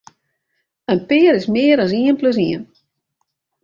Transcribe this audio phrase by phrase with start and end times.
[0.93, 2.63] In pear is mear as ien plus ien.